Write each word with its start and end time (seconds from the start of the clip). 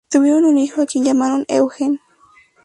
Tuvieron 0.09 0.45
un 0.45 0.57
hijo, 0.57 0.81
a 0.81 0.87
quien 0.87 1.03
llamaron 1.03 1.45
Eugen. 1.47 1.99